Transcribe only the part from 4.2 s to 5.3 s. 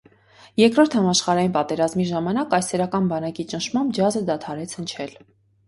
դադարեց հնչել։